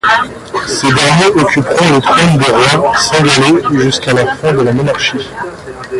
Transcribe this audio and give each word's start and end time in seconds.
Ces 0.65 0.91
derniers 0.91 1.27
occuperont 1.39 1.89
le 1.93 2.01
trône 2.01 2.37
des 2.39 2.77
rois 2.77 2.97
cinghalais 2.97 3.61
jusqu'à 3.83 4.13
la 4.13 4.35
fin 4.35 4.51
de 4.51 4.61
la 4.63 4.73
monarchie. 4.73 5.27